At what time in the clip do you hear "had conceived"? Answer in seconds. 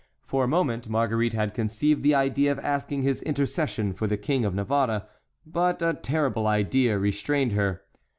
1.33-2.01